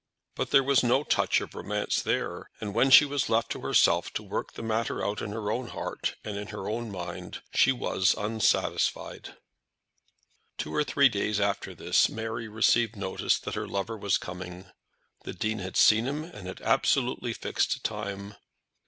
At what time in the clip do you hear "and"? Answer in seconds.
2.59-2.73, 6.23-6.35, 16.23-16.47